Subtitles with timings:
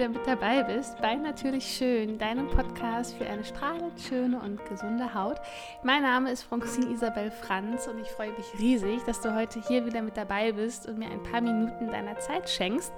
[0.00, 5.12] wieder mit dabei bist bei Natürlich Schön, deinem Podcast für eine strahlend schöne und gesunde
[5.12, 5.36] Haut.
[5.82, 9.84] Mein Name ist Francine Isabel Franz und ich freue mich riesig, dass du heute hier
[9.84, 12.94] wieder mit dabei bist und mir ein paar Minuten deiner Zeit schenkst.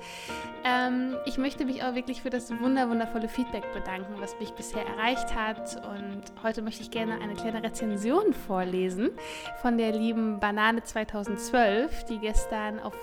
[0.64, 4.86] Ähm, ich möchte mich auch wirklich für das wunder wundervolle Feedback bedanken, was mich bisher
[4.86, 5.82] erreicht hat.
[5.84, 9.10] Und heute möchte ich gerne eine kleine Rezension vorlesen
[9.60, 12.94] von der lieben Banane 2012, die gestern auf,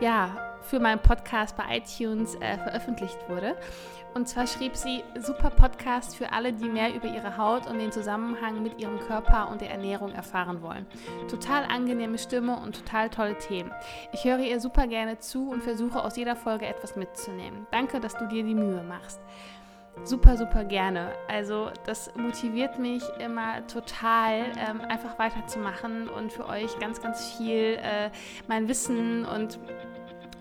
[0.00, 3.39] ja, für meinen Podcast bei iTunes äh, veröffentlicht wurde.
[4.14, 7.92] Und zwar schrieb sie, super Podcast für alle, die mehr über ihre Haut und den
[7.92, 10.86] Zusammenhang mit ihrem Körper und der Ernährung erfahren wollen.
[11.28, 13.70] Total angenehme Stimme und total tolle Themen.
[14.12, 17.66] Ich höre ihr super gerne zu und versuche aus jeder Folge etwas mitzunehmen.
[17.70, 19.20] Danke, dass du dir die Mühe machst.
[20.02, 21.12] Super, super gerne.
[21.28, 27.78] Also das motiviert mich immer total, ähm, einfach weiterzumachen und für euch ganz, ganz viel
[27.82, 28.10] äh,
[28.48, 29.58] mein Wissen und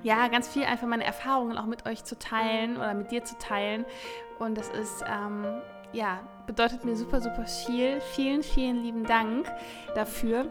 [0.03, 3.37] ja, ganz viel einfach meine Erfahrungen auch mit euch zu teilen oder mit dir zu
[3.37, 3.85] teilen.
[4.39, 5.45] Und das ist, ähm,
[5.91, 7.99] ja, bedeutet mir super, super viel.
[8.15, 9.51] Vielen, vielen lieben Dank
[9.95, 10.47] dafür.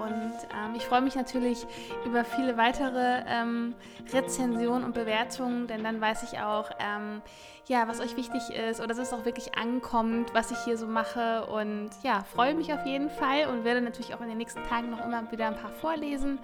[0.00, 1.66] Und ähm, ich freue mich natürlich
[2.04, 3.74] über viele weitere ähm,
[4.12, 7.22] Rezensionen und Bewertungen, denn dann weiß ich auch, ähm,
[7.66, 10.86] ja, was euch wichtig ist oder dass es auch wirklich ankommt, was ich hier so
[10.86, 11.46] mache.
[11.46, 14.90] Und ja, freue mich auf jeden Fall und werde natürlich auch in den nächsten Tagen
[14.90, 16.38] noch immer wieder ein paar vorlesen.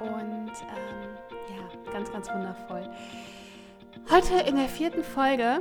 [0.00, 1.08] Und ähm,
[1.50, 2.88] ja, ganz, ganz wundervoll.
[4.10, 5.60] Heute in der vierten Folge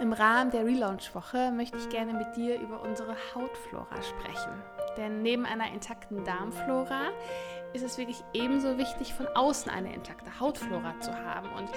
[0.00, 4.73] im Rahmen der Relaunch-Woche möchte ich gerne mit dir über unsere Hautflora sprechen.
[4.96, 7.10] Denn neben einer intakten Darmflora
[7.74, 11.48] ist es wirklich ebenso wichtig, von außen eine intakte Hautflora zu haben.
[11.58, 11.68] Und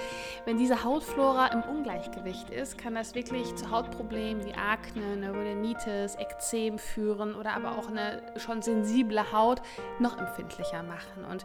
[0.44, 6.78] wenn diese Hautflora im Ungleichgewicht ist, kann das wirklich zu Hautproblemen wie Akne, Neurodermitis, Ekzem
[6.78, 9.60] führen oder aber auch eine schon sensible Haut
[9.98, 11.24] noch empfindlicher machen.
[11.28, 11.44] Und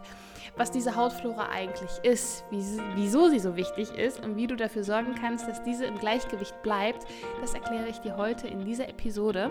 [0.56, 5.14] was diese Hautflora eigentlich ist, wieso sie so wichtig ist und wie du dafür sorgen
[5.14, 7.06] kannst, dass diese im Gleichgewicht bleibt,
[7.40, 9.50] das erkläre ich dir heute in dieser Episode.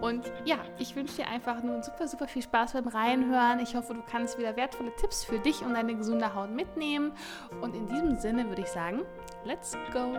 [0.00, 3.60] Und ja, ich wünsche dir einfach nun super, super viel Spaß beim Reinhören.
[3.60, 7.12] Ich hoffe, du kannst wieder wertvolle Tipps für dich und deine gesunde Haut mitnehmen.
[7.60, 9.02] Und in diesem Sinne würde ich sagen,
[9.44, 10.14] let's go!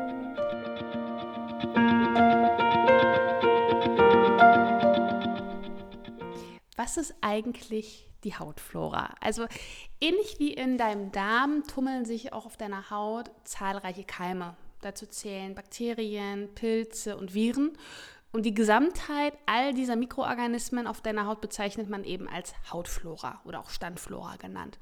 [6.77, 9.15] Was ist eigentlich die Hautflora?
[9.19, 9.47] Also
[9.99, 14.55] ähnlich wie in deinem Darm tummeln sich auch auf deiner Haut zahlreiche Keime.
[14.81, 17.77] Dazu zählen Bakterien, Pilze und Viren.
[18.31, 23.59] Und die Gesamtheit all dieser Mikroorganismen auf deiner Haut bezeichnet man eben als Hautflora oder
[23.59, 24.79] auch Standflora genannt.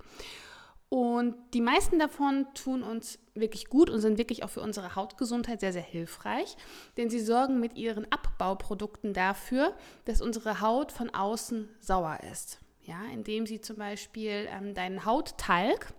[0.90, 5.60] Und die meisten davon tun uns wirklich gut und sind wirklich auch für unsere Hautgesundheit
[5.60, 6.58] sehr, sehr hilfreich,
[6.98, 12.60] denn sie sorgen mit ihren Abbauprodukten dafür, dass unsere Haut von außen sauer ist.
[12.90, 15.94] Ja, indem sie zum Beispiel ähm, deinen Hauttalg,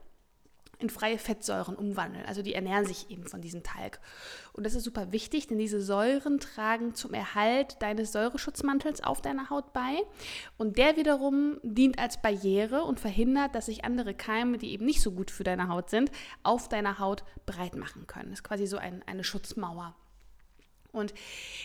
[0.80, 2.24] in freie Fettsäuren umwandeln.
[2.26, 4.00] Also die ernähren sich eben von diesem Talg.
[4.54, 9.50] Und das ist super wichtig, denn diese Säuren tragen zum Erhalt deines Säureschutzmantels auf deiner
[9.50, 10.02] Haut bei.
[10.56, 15.02] Und der wiederum dient als Barriere und verhindert, dass sich andere Keime, die eben nicht
[15.02, 16.10] so gut für deine Haut sind,
[16.42, 18.30] auf deiner Haut breit machen können.
[18.30, 19.94] Das ist quasi so ein, eine Schutzmauer.
[20.92, 21.14] Und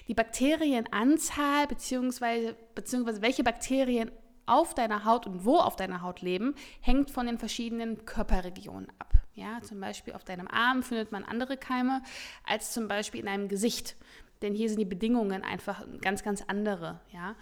[0.08, 4.12] die Bakterienanzahl beziehungsweise, beziehungsweise welche Bakterien
[4.46, 9.14] auf deiner Haut und wo auf deiner Haut leben, hängt von den verschiedenen Körperregionen ab.
[9.34, 12.02] Ja, zum Beispiel auf deinem Arm findet man andere Keime
[12.46, 13.98] als zum Beispiel in deinem Gesicht.
[14.42, 17.02] Denn hier sind die Bedingungen einfach ganz, ganz andere.
[17.12, 17.36] Ja?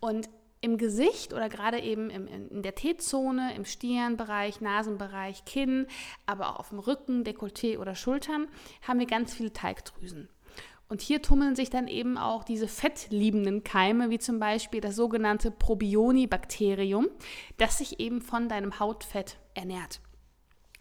[0.00, 0.28] Und
[0.60, 5.88] im Gesicht oder gerade eben im, in der T-Zone, im Stirnbereich, Nasenbereich, Kinn,
[6.24, 8.46] aber auch auf dem Rücken, Dekolleté oder Schultern
[8.86, 10.28] haben wir ganz viele Teigdrüsen.
[10.92, 15.50] Und hier tummeln sich dann eben auch diese fettliebenden Keime, wie zum Beispiel das sogenannte
[15.50, 17.08] Probionibakterium,
[17.56, 20.02] das sich eben von deinem Hautfett ernährt.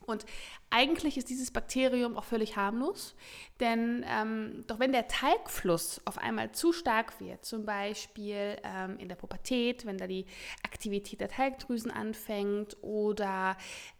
[0.06, 0.26] Und
[0.70, 3.16] eigentlich ist dieses Bakterium auch völlig harmlos,
[3.62, 9.08] denn ähm, doch wenn der Talgfluss auf einmal zu stark wird, zum Beispiel ähm, in
[9.08, 10.26] der Pubertät, wenn da die
[10.64, 13.56] Aktivität der Talgdrüsen anfängt oder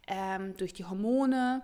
[0.08, 1.62] ähm, durch die Hormone,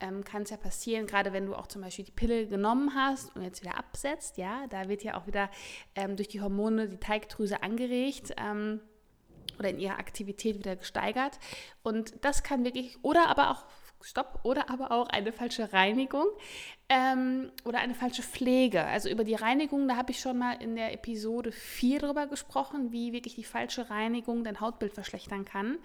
[0.00, 3.34] ähm, kann es ja passieren, gerade wenn du auch zum Beispiel die Pille genommen hast
[3.34, 5.50] und jetzt wieder absetzt, ja, da wird ja auch wieder
[5.94, 8.34] ähm, durch die Hormone die Teigdrüse angeregt.
[8.36, 8.80] Ähm,
[9.58, 11.38] oder in ihrer Aktivität wieder gesteigert.
[11.82, 13.64] Und das kann wirklich, oder aber auch
[14.00, 16.26] Stopp, oder aber auch eine falsche Reinigung
[16.88, 18.82] ähm, oder eine falsche Pflege.
[18.84, 22.92] Also über die Reinigung, da habe ich schon mal in der Episode 4 drüber gesprochen,
[22.92, 25.78] wie wirklich die falsche Reinigung dein Hautbild verschlechtern kann.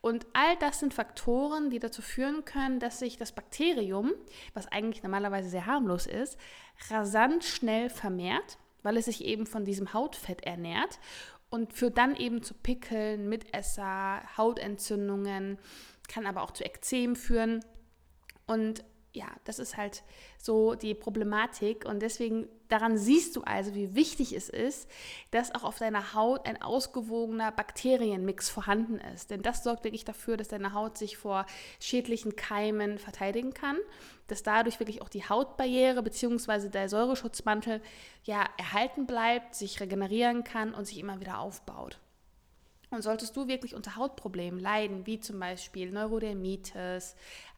[0.00, 4.12] Und all das sind Faktoren, die dazu führen können, dass sich das Bakterium,
[4.54, 6.38] was eigentlich normalerweise sehr harmlos ist,
[6.90, 10.98] rasant schnell vermehrt, weil es sich eben von diesem Hautfett ernährt
[11.50, 15.58] und führt dann eben zu Pickeln, Mitesser, Hautentzündungen
[16.08, 17.64] kann aber auch zu Ekzem führen.
[18.46, 20.02] Und ja, das ist halt
[20.36, 24.88] so die Problematik und deswegen daran siehst du also, wie wichtig es ist,
[25.30, 29.30] dass auch auf deiner Haut ein ausgewogener Bakterienmix vorhanden ist.
[29.30, 31.46] Denn das sorgt wirklich dafür, dass deine Haut sich vor
[31.80, 33.78] schädlichen Keimen verteidigen kann,
[34.26, 36.68] dass dadurch wirklich auch die Hautbarriere bzw.
[36.68, 37.80] der Säureschutzmantel
[38.24, 41.98] ja erhalten bleibt, sich regenerieren kann und sich immer wieder aufbaut.
[42.90, 47.16] Und solltest du wirklich unter Hautproblemen leiden, wie zum Beispiel Neurodermitis,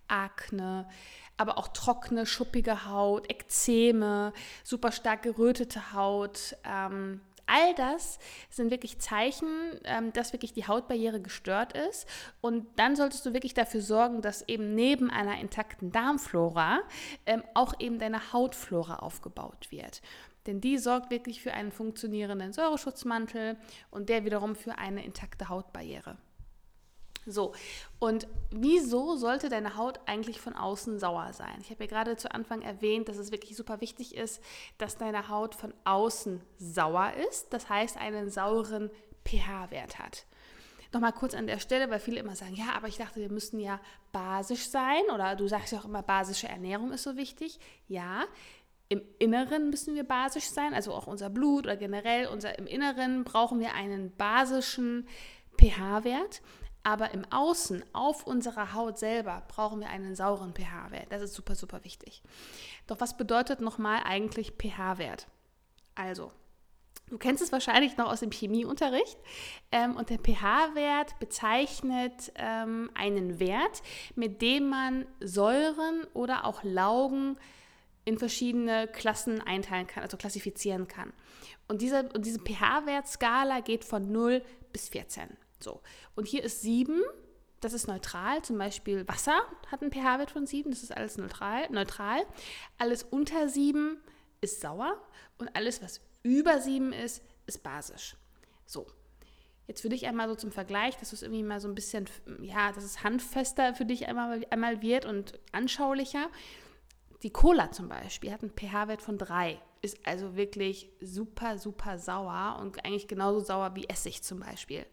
[0.09, 0.89] Akne,
[1.37, 4.33] aber auch trockene, schuppige Haut, Ekzeme,
[4.65, 6.57] super stark gerötete Haut.
[6.65, 8.19] Ähm, all das
[8.49, 9.49] sind wirklich Zeichen,
[9.85, 12.07] ähm, dass wirklich die Hautbarriere gestört ist.
[12.41, 16.81] Und dann solltest du wirklich dafür sorgen, dass eben neben einer intakten Darmflora
[17.27, 20.01] ähm, auch eben deine Hautflora aufgebaut wird.
[20.47, 23.57] Denn die sorgt wirklich für einen funktionierenden Säureschutzmantel
[23.91, 26.17] und der wiederum für eine intakte Hautbarriere.
[27.27, 27.53] So,
[27.99, 31.59] und wieso sollte deine Haut eigentlich von außen sauer sein?
[31.61, 34.43] Ich habe ja gerade zu Anfang erwähnt, dass es wirklich super wichtig ist,
[34.79, 38.91] dass deine Haut von außen sauer ist, das heißt einen sauren
[39.27, 40.25] pH-Wert hat.
[40.93, 43.61] Nochmal kurz an der Stelle, weil viele immer sagen, ja, aber ich dachte, wir müssten
[43.61, 47.61] ja basisch sein oder du sagst ja auch immer, basische Ernährung ist so wichtig.
[47.87, 48.25] Ja,
[48.91, 53.23] im Inneren müssen wir basisch sein, also auch unser Blut oder generell unser, im Inneren
[53.23, 55.07] brauchen wir einen basischen
[55.59, 56.43] pH-Wert.
[56.83, 61.07] Aber im Außen, auf unserer Haut selber, brauchen wir einen sauren pH-Wert.
[61.11, 62.23] Das ist super, super wichtig.
[62.87, 65.29] Doch was bedeutet nochmal eigentlich pH-Wert?
[65.95, 66.33] Also,
[67.11, 69.19] du kennst es wahrscheinlich noch aus dem Chemieunterricht.
[69.71, 73.83] Ähm, und der pH-Wert bezeichnet ähm, einen Wert,
[74.17, 77.37] mit dem man Säuren oder auch Laugen
[78.05, 81.13] in verschiedene Klassen einteilen kann, also klassifizieren kann.
[81.69, 84.43] Und diese, diese pH-Wertskala geht von 0
[84.73, 85.37] bis 14.
[85.61, 85.81] So.
[86.17, 87.03] Und hier ist 7,
[87.61, 88.43] das ist neutral.
[88.43, 92.23] Zum Beispiel Wasser hat einen pH-Wert von 7, das ist alles neutral, neutral.
[92.79, 93.99] Alles unter 7
[94.41, 95.01] ist sauer
[95.39, 98.17] und alles, was über 7 ist, ist basisch.
[98.67, 98.87] So.
[99.67, 102.07] Jetzt für dich einmal so zum Vergleich, dass es irgendwie mal so ein bisschen,
[102.41, 106.29] ja, dass es handfester für dich einmal, einmal wird und anschaulicher.
[107.23, 112.59] Die Cola zum Beispiel hat einen pH-Wert von 3, ist also wirklich super, super sauer
[112.61, 114.87] und eigentlich genauso sauer wie Essig zum Beispiel.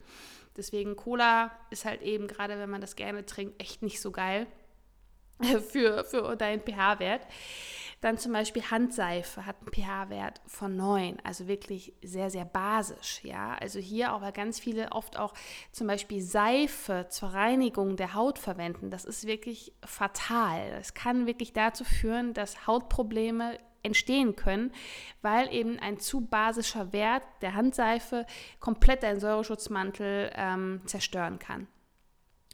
[0.58, 4.48] Deswegen Cola ist halt eben, gerade wenn man das gerne trinkt, echt nicht so geil
[5.70, 7.22] für, für deinen pH-Wert.
[8.02, 13.22] Dann zum Beispiel Handseife hat einen pH-Wert von 9, also wirklich sehr, sehr basisch.
[13.24, 13.56] Ja?
[13.60, 15.34] Also hier auch, weil ganz viele oft auch
[15.72, 18.92] zum Beispiel Seife zur Reinigung der Haut verwenden.
[18.92, 20.70] Das ist wirklich fatal.
[20.72, 24.72] Das kann wirklich dazu führen, dass Hautprobleme entstehen können,
[25.22, 28.26] weil eben ein zu basischer Wert der Handseife
[28.60, 31.68] komplett deinen Säureschutzmantel ähm, zerstören kann.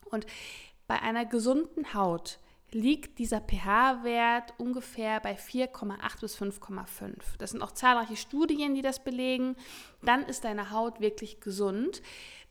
[0.05, 0.25] Und
[0.87, 2.39] bei einer gesunden Haut
[2.73, 7.37] liegt dieser pH-Wert ungefähr bei 4,8 bis 5,5.
[7.37, 9.55] Das sind auch zahlreiche Studien, die das belegen.
[10.01, 12.01] Dann ist deine Haut wirklich gesund.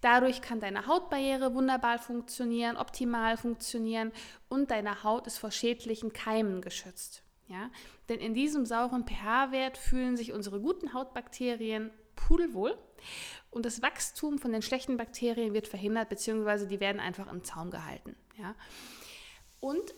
[0.00, 4.10] Dadurch kann deine Hautbarriere wunderbar funktionieren, optimal funktionieren
[4.48, 7.22] und deine Haut ist vor schädlichen Keimen geschützt.
[7.46, 7.70] Ja?
[8.08, 12.76] Denn in diesem sauren pH-Wert fühlen sich unsere guten Hautbakterien pudelwohl
[13.50, 17.70] und das Wachstum von den schlechten Bakterien wird verhindert, beziehungsweise die werden einfach im Zaum
[17.70, 18.17] gehalten.
[18.38, 18.56] Ja?
[19.60, 19.94] Und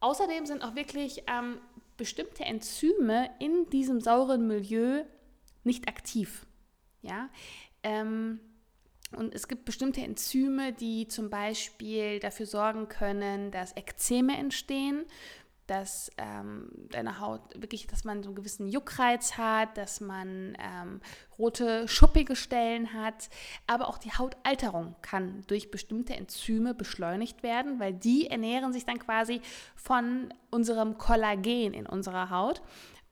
[0.00, 1.58] außerdem sind auch wirklich ähm,
[1.96, 5.04] bestimmte Enzyme in diesem sauren Milieu
[5.64, 6.46] nicht aktiv.
[7.02, 7.28] Ja?
[7.82, 8.40] Ähm,
[9.16, 15.04] und es gibt bestimmte Enzyme, die zum Beispiel dafür sorgen können, dass Ekzeme entstehen
[15.66, 21.00] dass ähm, deine Haut wirklich, dass man so einen gewissen Juckreiz hat, dass man ähm,
[21.38, 23.28] rote, schuppige Stellen hat.
[23.66, 28.98] Aber auch die Hautalterung kann durch bestimmte Enzyme beschleunigt werden, weil die ernähren sich dann
[28.98, 29.40] quasi
[29.74, 32.62] von unserem Kollagen in unserer Haut.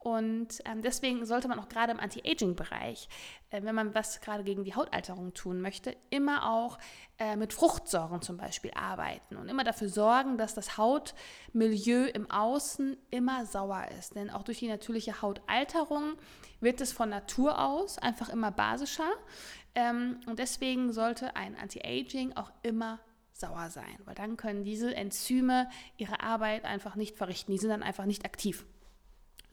[0.04, 3.08] Und ähm, deswegen sollte man auch gerade im Anti-Aging-Bereich,
[3.48, 6.78] äh, wenn man was gerade gegen die Hautalterung tun möchte, immer auch
[7.18, 12.98] äh, mit Fruchtsäuren zum Beispiel arbeiten und immer dafür sorgen, dass das Hautmilieu im Außen
[13.10, 14.14] immer sauer ist.
[14.14, 16.16] Denn auch durch die natürliche Hautalterung
[16.60, 19.10] wird es von Natur aus einfach immer basischer.
[19.74, 23.00] Ähm, und deswegen sollte ein Anti-Aging auch immer
[23.32, 27.52] sauer sein, weil dann können diese Enzyme ihre Arbeit einfach nicht verrichten.
[27.52, 28.66] Die sind dann einfach nicht aktiv.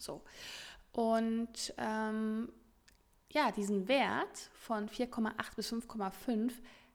[0.02, 0.22] So.
[0.92, 2.52] Und ähm,
[3.32, 6.52] ja, diesen Wert von 4,8 bis 5,5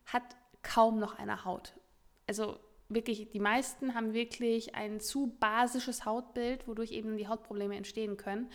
[0.06, 1.74] hat kaum noch eine Haut.
[2.26, 2.58] Also
[2.88, 8.50] wirklich, die meisten haben wirklich ein zu basisches Hautbild, wodurch eben die Hautprobleme entstehen können.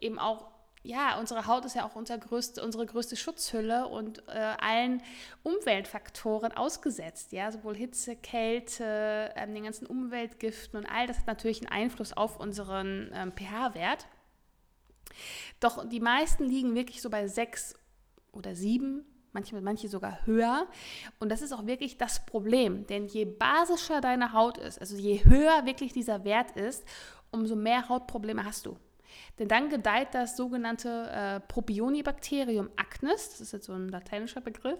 [0.00, 0.50] Eben auch
[0.86, 5.02] ja, unsere Haut ist ja auch unser größte, unsere größte Schutzhülle und äh, allen
[5.42, 7.32] Umweltfaktoren ausgesetzt.
[7.32, 12.12] Ja, sowohl Hitze, Kälte, ähm, den ganzen Umweltgiften und all das hat natürlich einen Einfluss
[12.12, 14.06] auf unseren ähm, pH-Wert.
[15.60, 17.74] Doch die meisten liegen wirklich so bei sechs
[18.32, 20.66] oder sieben, manchmal manche sogar höher.
[21.18, 25.24] Und das ist auch wirklich das Problem, denn je basischer deine Haut ist, also je
[25.24, 26.84] höher wirklich dieser Wert ist,
[27.30, 28.78] umso mehr Hautprobleme hast du.
[29.38, 34.78] Denn dann gedeiht das sogenannte äh, Propionibacterium acnes, das ist jetzt so ein lateinischer Begriff,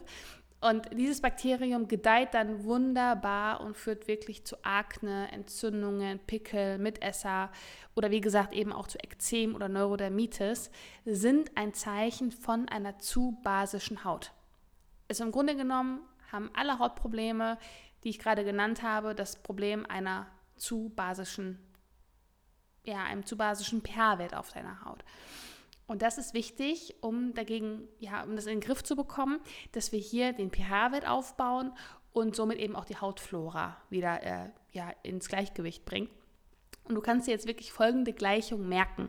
[0.60, 7.50] und dieses Bakterium gedeiht dann wunderbar und führt wirklich zu Akne, Entzündungen, Pickel, Mitesser
[7.94, 10.70] oder wie gesagt eben auch zu Ekzem oder Neurodermitis,
[11.04, 14.32] sind ein Zeichen von einer zu basischen Haut.
[15.08, 16.00] Also im Grunde genommen
[16.32, 17.58] haben alle Hautprobleme,
[18.02, 20.26] die ich gerade genannt habe, das Problem einer
[20.56, 21.58] zu basischen
[22.86, 25.04] ja, einem zu basischen pH-Wert auf deiner Haut.
[25.86, 29.38] Und das ist wichtig, um dagegen, ja, um das in den Griff zu bekommen,
[29.72, 31.72] dass wir hier den pH-Wert aufbauen
[32.12, 36.08] und somit eben auch die Hautflora wieder äh, ja, ins Gleichgewicht bringen.
[36.84, 39.08] Und du kannst dir jetzt wirklich folgende Gleichung merken.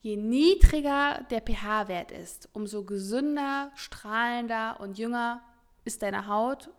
[0.00, 5.42] Je niedriger der pH-Wert ist, umso gesünder, strahlender und jünger
[5.84, 6.70] ist deine Haut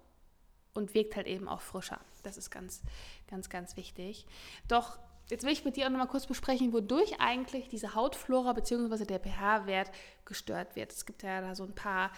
[0.73, 1.99] und wirkt halt eben auch frischer.
[2.23, 2.83] Das ist ganz,
[3.27, 4.27] ganz, ganz wichtig.
[4.67, 9.05] Doch Jetzt will ich mit dir auch nochmal kurz besprechen, wodurch eigentlich diese Hautflora bzw.
[9.05, 9.91] der pH-Wert
[10.23, 10.93] gestört wird.
[10.93, 12.11] Es gibt ja da so ein paar,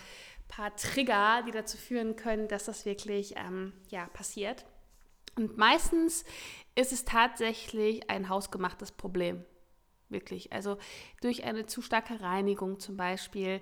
[0.47, 4.65] paar Trigger, die dazu führen können, dass das wirklich ähm, ja, passiert.
[5.35, 6.23] Und meistens
[6.75, 9.43] ist es tatsächlich ein hausgemachtes Problem.
[10.09, 10.53] Wirklich.
[10.53, 10.77] Also
[11.21, 13.61] durch eine zu starke Reinigung zum Beispiel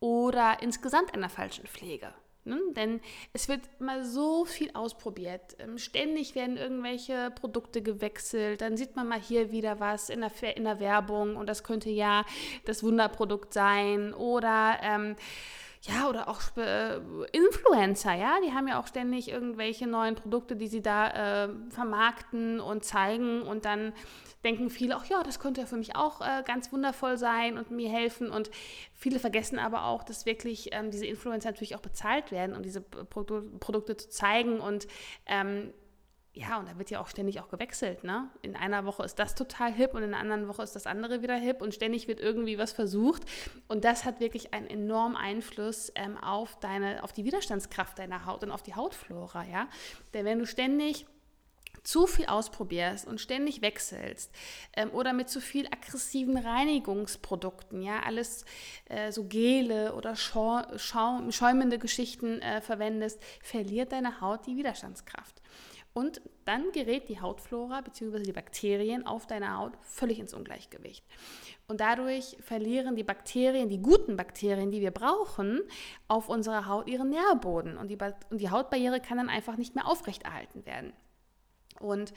[0.00, 2.12] oder insgesamt einer falschen Pflege.
[2.44, 2.60] Ne?
[2.76, 3.00] Denn
[3.32, 5.56] es wird immer so viel ausprobiert.
[5.58, 8.60] Ähm, ständig werden irgendwelche Produkte gewechselt.
[8.60, 11.90] Dann sieht man mal hier wieder was in der, in der Werbung und das könnte
[11.90, 12.24] ja
[12.66, 14.12] das Wunderprodukt sein.
[14.12, 15.16] Oder ähm,
[15.86, 16.96] ja, oder auch äh,
[17.32, 22.58] Influencer, ja, die haben ja auch ständig irgendwelche neuen Produkte, die sie da äh, vermarkten
[22.58, 23.42] und zeigen.
[23.42, 23.92] Und dann
[24.44, 27.70] denken viele auch, ja, das könnte ja für mich auch äh, ganz wundervoll sein und
[27.70, 28.30] mir helfen.
[28.30, 28.50] Und
[28.94, 32.80] viele vergessen aber auch, dass wirklich ähm, diese Influencer natürlich auch bezahlt werden, um diese
[32.80, 34.60] Produ Produkte zu zeigen.
[34.60, 34.86] Und
[35.26, 35.74] ähm,
[36.36, 38.28] ja, und da wird ja auch ständig auch gewechselt, ne?
[38.42, 41.22] In einer Woche ist das total hip und in der anderen Woche ist das andere
[41.22, 43.22] wieder hip und ständig wird irgendwie was versucht.
[43.68, 48.42] Und das hat wirklich einen enormen Einfluss ähm, auf deine, auf die Widerstandskraft deiner Haut
[48.42, 49.68] und auf die Hautflora, ja?
[50.12, 51.06] Denn wenn du ständig
[51.84, 54.32] zu viel ausprobierst und ständig wechselst
[54.74, 58.44] ähm, oder mit zu viel aggressiven Reinigungsprodukten, ja, alles
[58.86, 65.40] äh, so Gele oder Schau schäumende Geschichten äh, verwendest, verliert deine Haut die Widerstandskraft.
[65.94, 68.18] Und dann gerät die Hautflora bzw.
[68.20, 71.04] die Bakterien auf deiner Haut völlig ins Ungleichgewicht.
[71.68, 75.60] Und dadurch verlieren die Bakterien, die guten Bakterien, die wir brauchen,
[76.08, 77.78] auf unserer Haut ihren Nährboden.
[77.78, 77.98] Und die,
[78.30, 80.92] und die Hautbarriere kann dann einfach nicht mehr aufrechterhalten werden.
[81.78, 82.12] Und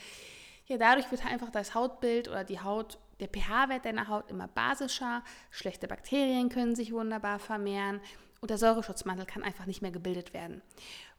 [0.66, 5.24] ja, dadurch wird einfach das Hautbild oder die Haut, der pH-Wert deiner Haut immer basischer,
[5.52, 8.02] schlechte Bakterien können sich wunderbar vermehren
[8.42, 10.62] und der Säureschutzmantel kann einfach nicht mehr gebildet werden.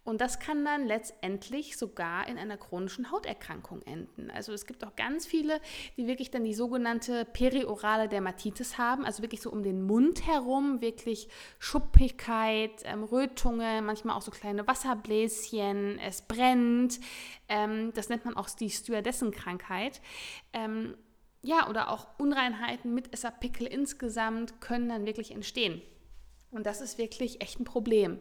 [0.04, 4.30] Und das kann dann letztendlich sogar in einer chronischen Hauterkrankung enden.
[4.30, 5.60] Also es gibt auch ganz viele,
[5.96, 10.80] die wirklich dann die sogenannte periorale Dermatitis haben, also wirklich so um den Mund herum,
[10.80, 11.28] wirklich
[11.58, 17.00] Schuppigkeit, ähm, Rötungen, manchmal auch so kleine Wasserbläschen, es brennt.
[17.48, 20.00] Ähm, das nennt man auch die Stewardessenkrankheit.
[20.52, 20.96] Ähm,
[21.42, 25.82] ja, oder auch Unreinheiten mit Esserpickel insgesamt können dann wirklich entstehen.
[26.50, 28.20] Und das ist wirklich echt ein Problem.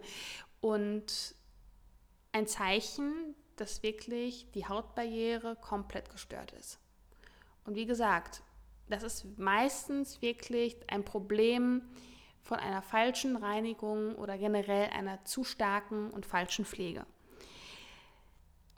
[0.60, 1.36] Und
[2.32, 6.80] ein Zeichen, dass wirklich die Hautbarriere komplett gestört ist.
[7.66, 8.44] Und wie gesagt,
[8.90, 11.82] das ist meistens wirklich ein Problem
[12.42, 17.06] von einer falschen Reinigung oder generell einer zu starken und falschen Pflege.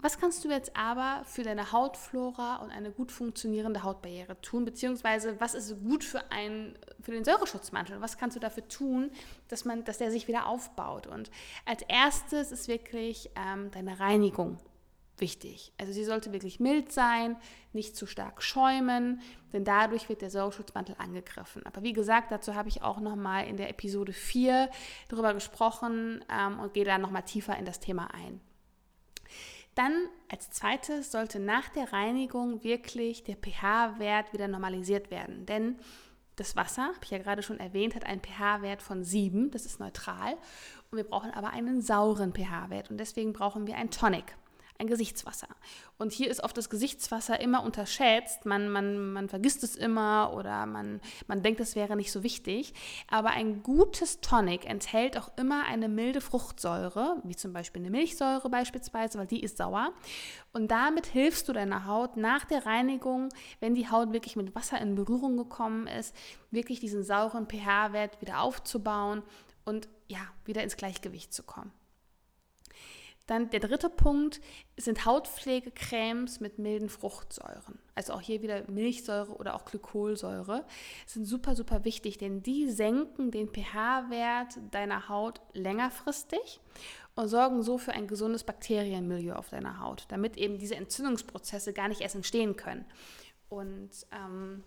[0.01, 4.63] Was kannst du jetzt aber für deine Hautflora und eine gut funktionierende Hautbarriere tun?
[4.63, 7.99] Beziehungsweise was ist gut für, ein, für den Säureschutzmantel?
[7.99, 9.11] Was kannst du dafür tun,
[9.49, 11.05] dass, man, dass der sich wieder aufbaut?
[11.05, 11.29] Und
[11.65, 14.57] als erstes ist wirklich ähm, deine Reinigung
[15.17, 15.73] wichtig.
[15.77, 17.35] Also sie sollte wirklich mild sein,
[17.73, 19.19] nicht zu stark schäumen,
[19.51, 21.65] denn dadurch wird der Säureschutzmantel angegriffen.
[21.65, 24.69] Aber wie gesagt, dazu habe ich auch nochmal in der Episode 4
[25.09, 28.39] darüber gesprochen ähm, und gehe da nochmal tiefer in das Thema ein.
[29.75, 29.93] Dann
[30.29, 35.45] als zweites sollte nach der Reinigung wirklich der pH-Wert wieder normalisiert werden.
[35.45, 35.77] Denn
[36.35, 39.79] das Wasser, habe ich ja gerade schon erwähnt, hat einen pH-Wert von 7, das ist
[39.79, 40.33] neutral.
[40.89, 44.35] Und wir brauchen aber einen sauren pH-Wert und deswegen brauchen wir ein Tonic.
[44.79, 45.47] Ein Gesichtswasser.
[45.97, 48.45] Und hier ist oft das Gesichtswasser immer unterschätzt.
[48.45, 52.73] Man, man, man vergisst es immer oder man, man denkt, es wäre nicht so wichtig.
[53.09, 58.49] Aber ein gutes Tonic enthält auch immer eine milde Fruchtsäure, wie zum Beispiel eine Milchsäure
[58.49, 59.91] beispielsweise, weil die ist sauer.
[60.53, 64.79] Und damit hilfst du deiner Haut nach der Reinigung, wenn die Haut wirklich mit Wasser
[64.79, 66.15] in Berührung gekommen ist,
[66.51, 69.23] wirklich diesen sauren pH-Wert wieder aufzubauen
[69.65, 71.71] und ja, wieder ins Gleichgewicht zu kommen.
[73.29, 74.41] Dann der dritte Punkt
[74.75, 77.77] sind Hautpflegecremes mit milden Fruchtsäuren.
[77.93, 80.65] Also auch hier wieder Milchsäure oder auch Glykolsäure
[81.05, 86.59] sind super, super wichtig, denn die senken den pH-Wert deiner Haut längerfristig
[87.13, 91.87] und sorgen so für ein gesundes Bakterienmilieu auf deiner Haut, damit eben diese Entzündungsprozesse gar
[91.87, 92.85] nicht erst entstehen können.
[93.47, 94.63] Und ähm,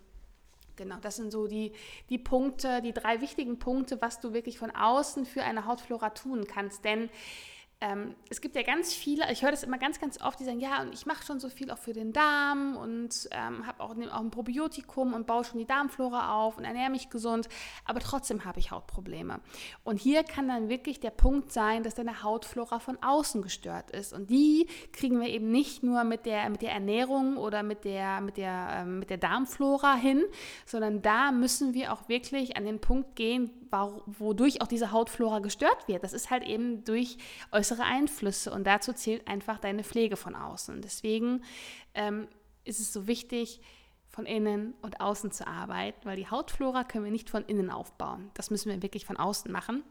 [0.75, 1.71] Genau, das sind so die,
[2.09, 6.47] die Punkte, die drei wichtigen Punkte, was du wirklich von außen für eine Hautflora tun
[6.47, 6.83] kannst.
[6.83, 7.11] Denn
[7.83, 10.61] ähm, es gibt ja ganz viele, ich höre das immer ganz, ganz oft, die sagen,
[10.61, 13.89] ja, und ich mache schon so viel auch für den Darm und ähm, habe auch,
[13.91, 17.49] auch ein Probiotikum und baue schon die Darmflora auf und ernähre mich gesund,
[17.83, 19.41] aber trotzdem habe ich Hautprobleme.
[19.83, 24.13] Und hier kann dann wirklich der Punkt sein, dass deine Hautflora von außen gestört ist.
[24.13, 28.21] Und die kriegen wir eben nicht nur mit der, mit der Ernährung oder mit der,
[28.21, 30.23] mit, der, ähm, mit der Darmflora hin,
[30.65, 33.51] sondern da müssen wir auch wirklich an den Punkt gehen,
[34.05, 36.03] wodurch auch diese Hautflora gestört wird.
[36.03, 37.17] Das ist halt eben durch
[37.51, 40.81] äußere Einflüsse und dazu zählt einfach deine Pflege von außen.
[40.81, 41.43] Deswegen
[41.93, 42.27] ähm,
[42.63, 43.61] ist es so wichtig,
[44.13, 48.29] von innen und außen zu arbeiten, weil die Hautflora können wir nicht von innen aufbauen.
[48.35, 49.83] Das müssen wir wirklich von außen machen.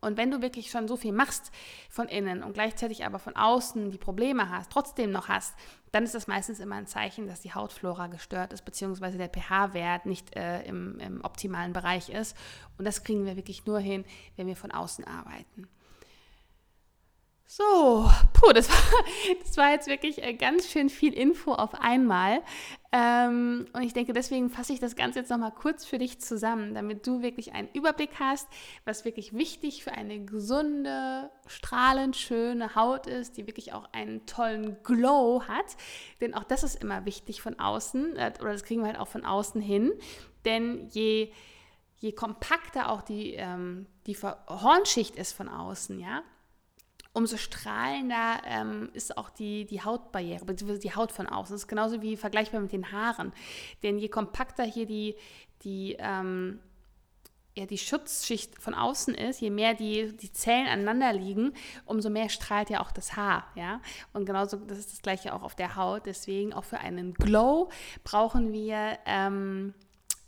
[0.00, 1.50] Und wenn du wirklich schon so viel machst
[1.90, 5.54] von innen und gleichzeitig aber von außen die Probleme hast, trotzdem noch hast,
[5.92, 10.06] dann ist das meistens immer ein Zeichen, dass die Hautflora gestört ist, beziehungsweise der pH-Wert
[10.06, 12.36] nicht äh, im, im optimalen Bereich ist.
[12.78, 14.04] Und das kriegen wir wirklich nur hin,
[14.36, 15.68] wenn wir von außen arbeiten.
[17.48, 19.04] So, puh, das war,
[19.40, 22.42] das war jetzt wirklich äh, ganz schön viel Info auf einmal.
[22.90, 26.74] Ähm, und ich denke, deswegen fasse ich das Ganze jetzt nochmal kurz für dich zusammen,
[26.74, 28.48] damit du wirklich einen Überblick hast,
[28.84, 34.82] was wirklich wichtig für eine gesunde, strahlend schöne Haut ist, die wirklich auch einen tollen
[34.82, 35.76] Glow hat.
[36.20, 39.08] Denn auch das ist immer wichtig von außen, äh, oder das kriegen wir halt auch
[39.08, 39.92] von außen hin.
[40.44, 41.30] Denn je,
[42.00, 46.22] je kompakter auch die, ähm, die Hornschicht ist von außen, ja,
[47.16, 51.54] umso strahlender ähm, ist auch die, die Hautbarriere, beziehungsweise die Haut von außen.
[51.54, 53.32] Das ist genauso wie vergleichbar mit den Haaren.
[53.82, 55.14] Denn je kompakter hier die,
[55.62, 56.60] die, ähm,
[57.56, 61.54] ja, die Schutzschicht von außen ist, je mehr die, die Zellen aneinander liegen,
[61.86, 63.46] umso mehr strahlt ja auch das Haar.
[63.54, 63.80] Ja?
[64.12, 66.04] Und genauso, das ist das gleiche auch auf der Haut.
[66.04, 67.70] Deswegen auch für einen Glow
[68.04, 69.72] brauchen wir ähm,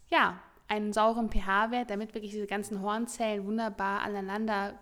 [0.09, 4.72] ja, einen sauren pH-Wert, damit wirklich diese ganzen Hornzellen wunderbar aneinander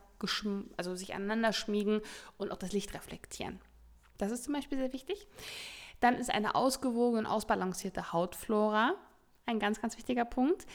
[0.77, 2.01] also sich aneinander schmiegen
[2.37, 3.61] und auch das Licht reflektieren.
[4.19, 5.27] Das ist zum Beispiel sehr wichtig.
[6.01, 8.95] Dann ist eine ausgewogene und ausbalancierte Hautflora
[9.47, 10.67] ein ganz, ganz wichtiger Punkt.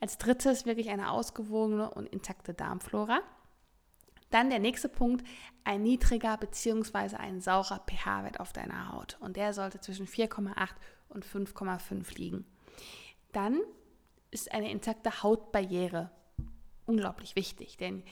[0.00, 3.20] Als drittes wirklich eine ausgewogene und intakte Darmflora.
[4.30, 5.24] Dann der nächste Punkt,
[5.62, 7.16] ein niedriger bzw.
[7.16, 9.16] ein saurer pH-Wert auf deiner Haut.
[9.20, 10.70] Und der sollte zwischen 4,8
[11.08, 12.44] und 5,5 liegen.
[13.32, 13.60] Dann
[14.30, 16.10] ist eine intakte Hautbarriere
[16.86, 18.02] unglaublich wichtig, denn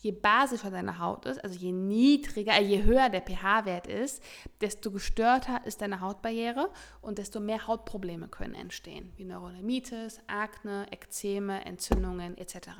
[0.00, 4.22] je basischer deine Haut ist, also je niedriger, äh, je höher der pH-Wert ist,
[4.60, 11.64] desto gestörter ist deine Hautbarriere und desto mehr Hautprobleme können entstehen, wie Neurodermitis, Akne, Ekzeme,
[11.64, 12.70] Entzündungen etc.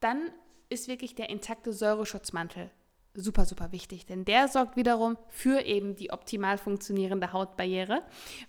[0.00, 0.30] Dann
[0.68, 2.70] ist wirklich der intakte Säureschutzmantel
[3.14, 8.02] super, super wichtig, denn der sorgt wiederum für eben die optimal funktionierende Hautbarriere.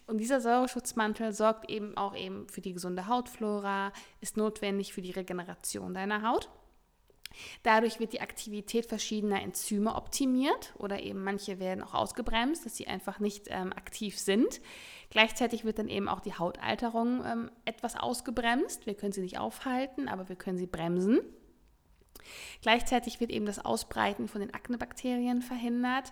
[0.07, 5.11] Und dieser Säureschutzmantel sorgt eben auch eben für die gesunde Hautflora, ist notwendig für die
[5.11, 6.49] Regeneration deiner Haut.
[7.63, 12.87] Dadurch wird die Aktivität verschiedener Enzyme optimiert oder eben manche werden auch ausgebremst, dass sie
[12.87, 14.61] einfach nicht ähm, aktiv sind.
[15.09, 18.85] Gleichzeitig wird dann eben auch die Hautalterung ähm, etwas ausgebremst.
[18.85, 21.19] Wir können sie nicht aufhalten, aber wir können sie bremsen.
[22.61, 26.11] Gleichzeitig wird eben das Ausbreiten von den Aknebakterien verhindert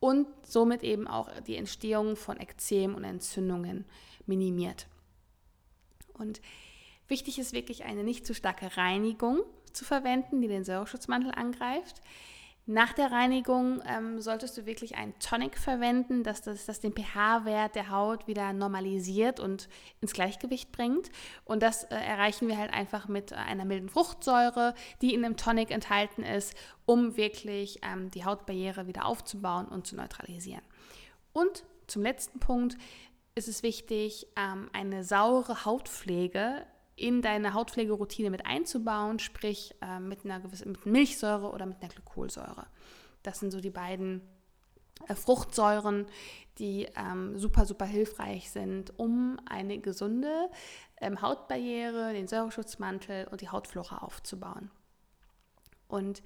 [0.00, 3.84] und somit eben auch die Entstehung von Ekzem und Entzündungen
[4.26, 4.88] minimiert.
[6.14, 6.40] Und
[7.08, 9.40] wichtig ist wirklich eine nicht zu starke Reinigung
[9.72, 12.00] zu verwenden, die den Säureschutzmantel angreift.
[12.64, 17.74] Nach der Reinigung ähm, solltest du wirklich einen Tonic verwenden, dass das, das den pH-Wert
[17.74, 19.68] der Haut wieder normalisiert und
[20.00, 21.10] ins Gleichgewicht bringt.
[21.44, 25.72] Und das äh, erreichen wir halt einfach mit einer milden Fruchtsäure, die in dem Tonic
[25.72, 26.54] enthalten ist,
[26.86, 30.62] um wirklich ähm, die Hautbarriere wieder aufzubauen und zu neutralisieren.
[31.32, 32.76] Und zum letzten Punkt
[33.34, 36.64] ist es wichtig, ähm, eine saure Hautpflege
[36.96, 41.92] in deine Hautpflegeroutine mit einzubauen, sprich äh, mit einer gewissen mit Milchsäure oder mit einer
[41.92, 42.66] Glykolsäure.
[43.22, 44.20] Das sind so die beiden
[45.08, 46.06] äh, Fruchtsäuren,
[46.58, 50.50] die ähm, super, super hilfreich sind, um eine gesunde
[51.00, 54.70] ähm, Hautbarriere, den Säureschutzmantel und die Hautflora aufzubauen.
[55.88, 56.22] Und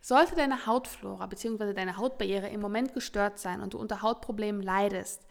[0.00, 1.72] sollte deine Hautflora bzw.
[1.74, 5.26] deine Hautbarriere im Moment gestört sein und du unter Hautproblemen leidest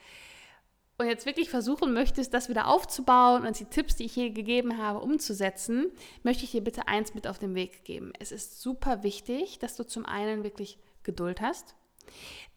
[1.02, 4.78] und jetzt wirklich versuchen möchtest, das wieder aufzubauen und die Tipps, die ich hier gegeben
[4.78, 8.14] habe, umzusetzen, möchte ich dir bitte eins mit auf den Weg geben.
[8.20, 11.76] Es ist super wichtig, dass du zum einen wirklich Geduld hast,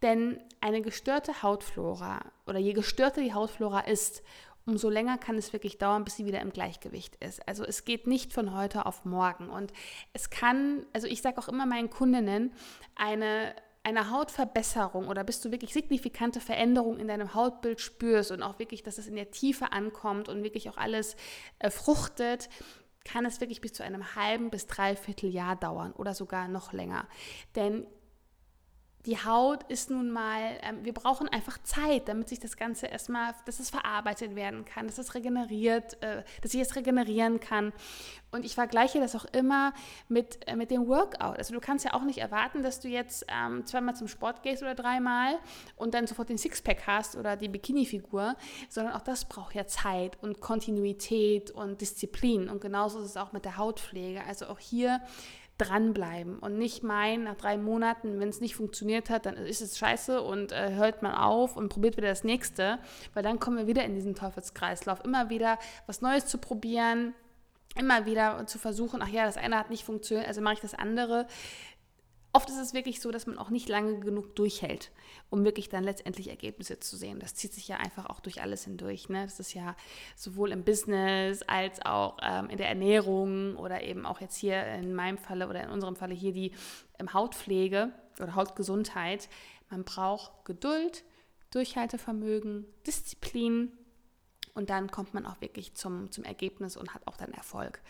[0.02, 4.22] denn eine gestörte Hautflora oder je gestörter die Hautflora ist,
[4.66, 7.46] umso länger kann es wirklich dauern, bis sie wieder im Gleichgewicht ist.
[7.48, 9.48] Also es geht nicht von heute auf morgen.
[9.48, 9.72] Und
[10.12, 12.52] es kann, also ich sage auch immer meinen Kundinnen,
[12.94, 13.54] eine,
[13.84, 18.82] eine Hautverbesserung oder bis du wirklich signifikante Veränderungen in deinem Hautbild spürst und auch wirklich,
[18.82, 21.16] dass es in der Tiefe ankommt und wirklich auch alles
[21.58, 22.48] äh, fruchtet,
[23.04, 27.06] kann es wirklich bis zu einem halben bis dreiviertel Jahr dauern oder sogar noch länger.
[27.54, 27.86] Denn
[29.06, 33.34] die Haut ist nun mal, ähm, wir brauchen einfach Zeit, damit sich das Ganze erstmal,
[33.44, 37.72] dass es verarbeitet werden kann, dass es regeneriert, äh, dass sich es regenerieren kann.
[38.30, 39.74] Und ich vergleiche das auch immer
[40.08, 41.38] mit, äh, mit dem Workout.
[41.38, 44.62] Also du kannst ja auch nicht erwarten, dass du jetzt ähm, zweimal zum Sport gehst
[44.62, 45.38] oder dreimal
[45.76, 48.36] und dann sofort den Sixpack hast oder die Bikini-Figur,
[48.70, 52.48] sondern auch das braucht ja Zeit und Kontinuität und Disziplin.
[52.48, 54.24] Und genauso ist es auch mit der Hautpflege.
[54.24, 55.00] Also auch hier
[55.58, 59.78] dranbleiben und nicht meinen, nach drei Monaten, wenn es nicht funktioniert hat, dann ist es
[59.78, 62.78] scheiße und äh, hört man auf und probiert wieder das nächste,
[63.12, 67.14] weil dann kommen wir wieder in diesen Teufelskreislauf, immer wieder was Neues zu probieren,
[67.76, 70.74] immer wieder zu versuchen, ach ja, das eine hat nicht funktioniert, also mache ich das
[70.74, 71.26] andere.
[72.36, 74.90] Oft ist es wirklich so, dass man auch nicht lange genug durchhält,
[75.30, 77.20] um wirklich dann letztendlich Ergebnisse zu sehen.
[77.20, 79.08] Das zieht sich ja einfach auch durch alles hindurch.
[79.08, 79.22] Ne?
[79.22, 79.76] Das ist ja
[80.16, 84.96] sowohl im Business als auch ähm, in der Ernährung oder eben auch jetzt hier in
[84.96, 86.50] meinem Falle oder in unserem Falle hier die
[86.98, 89.28] ähm, Hautpflege oder Hautgesundheit.
[89.70, 91.04] Man braucht Geduld,
[91.52, 93.70] Durchhaltevermögen, Disziplin
[94.54, 97.80] und dann kommt man auch wirklich zum, zum Ergebnis und hat auch dann Erfolg.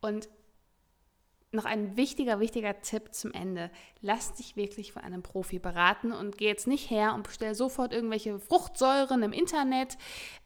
[0.00, 0.30] Und
[1.52, 3.70] noch ein wichtiger, wichtiger Tipp zum Ende.
[4.00, 7.92] Lass dich wirklich von einem Profi beraten und geh jetzt nicht her und bestell sofort
[7.92, 9.98] irgendwelche Fruchtsäuren im Internet,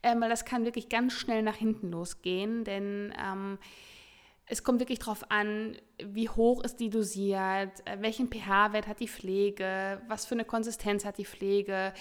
[0.03, 3.57] ähm, weil das kann wirklich ganz schnell nach hinten losgehen, denn ähm,
[4.45, 9.07] es kommt wirklich darauf an, wie hoch ist die dosiert, äh, welchen pH-Wert hat die
[9.07, 11.93] Pflege, was für eine Konsistenz hat die Pflege,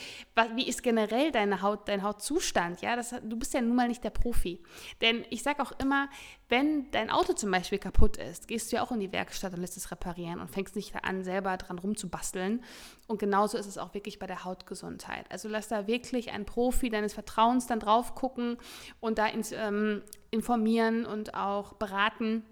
[0.54, 2.82] wie ist generell deine Haut, dein Hautzustand.
[2.82, 4.62] Ja, das, du bist ja nun mal nicht der Profi.
[5.00, 6.08] Denn ich sage auch immer,
[6.48, 9.60] wenn dein Auto zum Beispiel kaputt ist, gehst du ja auch in die Werkstatt und
[9.60, 12.62] lässt es reparieren und fängst nicht an, selber dran rumzubasteln.
[13.06, 15.24] Und genauso ist es auch wirklich bei der Hautgesundheit.
[15.30, 18.58] Also lass da wirklich einen Profi deines Vertrauens dann drauf gucken
[19.00, 22.44] und da ins, ähm, informieren und auch beraten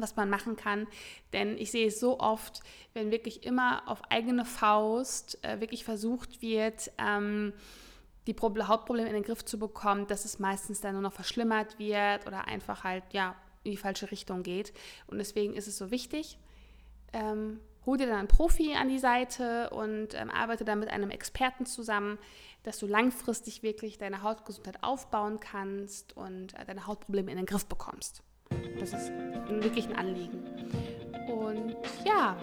[0.00, 0.86] was man machen kann.
[1.32, 2.60] Denn ich sehe es so oft,
[2.94, 7.52] wenn wirklich immer auf eigene Faust äh, wirklich versucht wird, ähm,
[8.26, 12.26] die Hautprobleme in den Griff zu bekommen, dass es meistens dann nur noch verschlimmert wird
[12.26, 13.34] oder einfach halt ja
[13.64, 14.72] in die falsche Richtung geht.
[15.06, 16.38] Und deswegen ist es so wichtig,
[17.12, 21.10] ähm, hol dir dann einen Profi an die Seite und ähm, arbeite dann mit einem
[21.10, 22.18] Experten zusammen,
[22.62, 27.64] dass du langfristig wirklich deine Hautgesundheit aufbauen kannst und äh, deine Hautprobleme in den Griff
[27.66, 28.22] bekommst.
[28.78, 29.12] Das ist
[29.48, 30.44] wirklich ein Anliegen.
[31.28, 32.36] Und ja,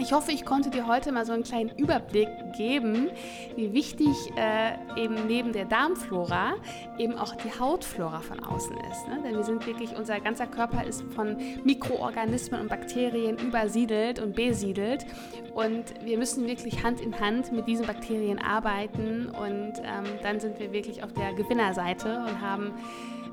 [0.00, 3.10] ich hoffe, ich konnte dir heute mal so einen kleinen Überblick geben,
[3.56, 6.54] wie wichtig äh, eben neben der Darmflora
[6.98, 9.08] eben auch die Hautflora von außen ist.
[9.08, 9.20] Ne?
[9.24, 15.06] Denn wir sind wirklich, unser ganzer Körper ist von Mikroorganismen und Bakterien übersiedelt und besiedelt.
[15.54, 19.28] Und wir müssen wirklich Hand in Hand mit diesen Bakterien arbeiten.
[19.28, 22.72] Und ähm, dann sind wir wirklich auf der Gewinnerseite und haben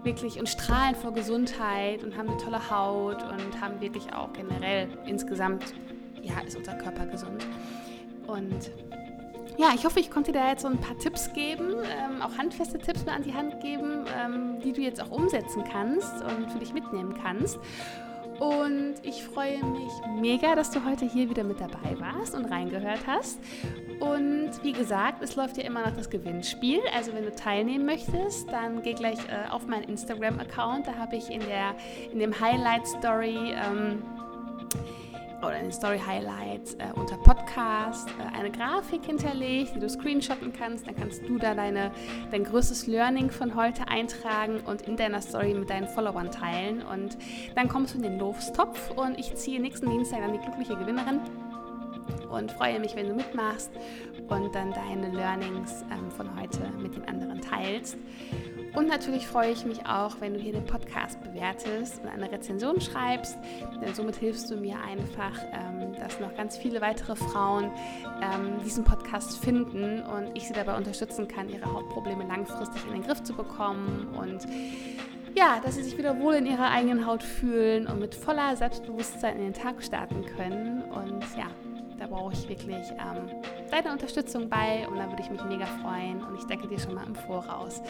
[0.03, 4.87] wirklich und strahlen vor Gesundheit und haben eine tolle Haut und haben wirklich auch generell
[5.05, 5.73] insgesamt,
[6.21, 7.45] ja, ist unser Körper gesund.
[8.27, 8.71] Und
[9.57, 12.37] ja, ich hoffe, ich konnte dir da jetzt so ein paar Tipps geben, ähm, auch
[12.37, 16.51] handfeste Tipps mir an die Hand geben, ähm, die du jetzt auch umsetzen kannst und
[16.51, 17.59] für dich mitnehmen kannst.
[18.41, 23.05] Und ich freue mich mega, dass du heute hier wieder mit dabei warst und reingehört
[23.05, 23.37] hast.
[23.99, 26.79] Und wie gesagt, es läuft ja immer noch das Gewinnspiel.
[26.91, 30.87] Also wenn du teilnehmen möchtest, dann geh gleich äh, auf meinen Instagram-Account.
[30.87, 31.75] Da habe ich in, der,
[32.11, 34.01] in dem Highlight Story ähm,
[35.41, 40.53] oder in den Story Highlights äh, unter Podcast äh, eine Grafik hinterlegt, die du screenshotten
[40.53, 40.87] kannst.
[40.87, 41.91] Dann kannst du da deine,
[42.31, 46.81] dein größtes Learning von heute eintragen und in deiner Story mit deinen Followern teilen.
[46.81, 47.17] Und
[47.55, 51.19] dann kommst du in den Lostopf und ich ziehe nächsten Dienstag dann die glückliche Gewinnerin
[52.31, 53.71] und freue mich, wenn du mitmachst
[54.29, 57.97] und dann deine Learnings ähm, von heute mit den anderen teilst.
[58.73, 62.79] Und natürlich freue ich mich auch, wenn du hier den Podcast bewertest und eine Rezension
[62.79, 63.37] schreibst,
[63.81, 67.71] denn somit hilfst du mir einfach, ähm, dass noch ganz viele weitere Frauen
[68.21, 73.03] ähm, diesen Podcast finden und ich sie dabei unterstützen kann, ihre Hautprobleme langfristig in den
[73.03, 74.47] Griff zu bekommen und
[75.35, 79.37] ja, dass sie sich wieder wohl in ihrer eigenen Haut fühlen und mit voller Selbstbewusstsein
[79.37, 80.83] in den Tag starten können.
[80.83, 81.47] Und ja,
[81.97, 83.29] da brauche ich wirklich ähm,
[83.69, 86.95] deine Unterstützung bei und da würde ich mich mega freuen und ich danke dir schon
[86.95, 87.81] mal im Voraus.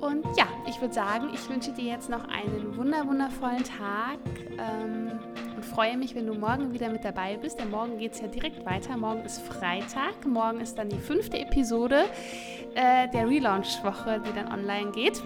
[0.00, 4.18] Und ja, ich würde sagen, ich wünsche dir jetzt noch einen wunder wundervollen Tag
[4.58, 5.18] ähm,
[5.54, 7.58] und freue mich, wenn du morgen wieder mit dabei bist.
[7.58, 8.96] Denn morgen geht es ja direkt weiter.
[8.96, 10.26] Morgen ist Freitag.
[10.26, 12.04] Morgen ist dann die fünfte Episode
[12.74, 15.22] äh, der Relaunch-Woche, die dann online geht.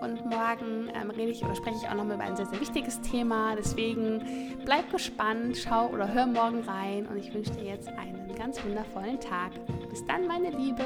[0.00, 3.00] Und morgen ähm, rede ich oder spreche ich auch nochmal über ein sehr, sehr wichtiges
[3.02, 3.54] Thema.
[3.56, 7.06] Deswegen bleib gespannt, schau oder hör morgen rein.
[7.06, 9.52] Und ich wünsche dir jetzt einen ganz wundervollen Tag.
[9.90, 10.84] Bis dann, meine Liebe.